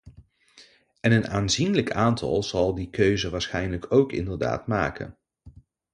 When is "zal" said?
2.43-2.73